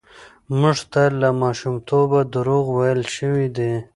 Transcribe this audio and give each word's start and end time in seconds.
موږ 0.59 0.77
ته 0.91 1.03
له 1.21 1.29
ماشومتوبه 1.41 2.19
دروغ 2.33 2.65
ويل 2.77 3.01
شوي 3.15 3.47
دي. 3.57 3.71